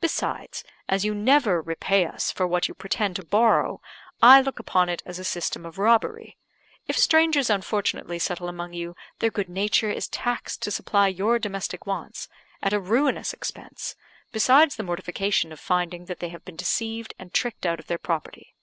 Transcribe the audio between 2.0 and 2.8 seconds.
us for what you